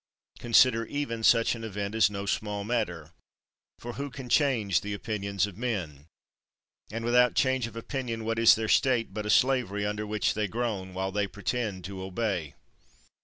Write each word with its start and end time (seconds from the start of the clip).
Consider 0.39 0.87
even 0.87 1.23
such 1.23 1.53
an 1.53 1.63
event 1.63 1.93
as 1.93 2.09
no 2.09 2.25
small 2.25 2.63
matter. 2.63 3.11
For 3.77 3.93
who 3.93 4.09
can 4.09 4.29
change 4.29 4.81
the 4.81 4.95
opinions 4.95 5.45
of 5.45 5.59
men? 5.59 6.07
And 6.91 7.05
without 7.05 7.35
change 7.35 7.67
of 7.67 7.75
opinion 7.75 8.25
what 8.25 8.39
is 8.39 8.55
their 8.55 8.67
state 8.67 9.13
but 9.13 9.27
a 9.27 9.29
slavery, 9.29 9.85
under 9.85 10.07
which 10.07 10.33
they 10.33 10.47
groan, 10.47 10.95
while 10.95 11.11
they 11.11 11.27
pretend 11.27 11.85
to 11.85 12.01
obey? 12.01 12.55